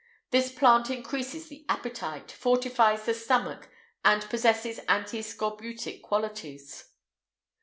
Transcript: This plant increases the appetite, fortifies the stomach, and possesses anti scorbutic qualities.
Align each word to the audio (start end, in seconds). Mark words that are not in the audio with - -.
This 0.31 0.51
plant 0.51 0.89
increases 0.89 1.47
the 1.49 1.63
appetite, 1.69 2.31
fortifies 2.31 3.05
the 3.05 3.13
stomach, 3.13 3.69
and 4.03 4.27
possesses 4.31 4.79
anti 4.89 5.21
scorbutic 5.21 6.01
qualities. 6.01 6.85